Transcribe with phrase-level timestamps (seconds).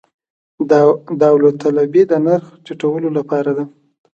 [1.21, 3.63] داوطلبي د نرخ ټیټولو لپاره ده